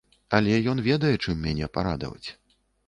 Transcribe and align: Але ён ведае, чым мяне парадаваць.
Але 0.37 0.55
ён 0.73 0.81
ведае, 0.89 1.13
чым 1.27 1.35
мяне 1.47 1.71
парадаваць. 1.79 2.29